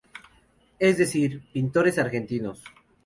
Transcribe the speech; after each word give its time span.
Es 0.79 0.97
decir, 0.97 1.43
pintores 1.53 1.99
argentinos. 1.99 2.63